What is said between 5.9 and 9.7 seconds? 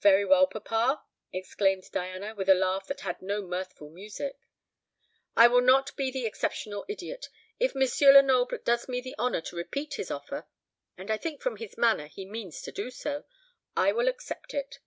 be the exceptional idiot. If M. Lenoble does me the honour to